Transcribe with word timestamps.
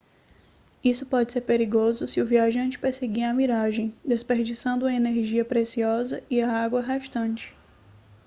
isso 0.83 1.05
pode 1.05 1.31
ser 1.31 1.41
perigoso 1.41 2.07
se 2.07 2.19
o 2.19 2.25
viajante 2.25 2.79
perseguir 2.79 3.23
a 3.23 3.33
miragem 3.35 3.93
desperdiçando 4.03 4.85
uma 4.85 4.93
energia 4.95 5.45
preciosa 5.45 6.23
e 6.27 6.41
a 6.41 6.51
água 6.51 6.81
restante 6.81 7.55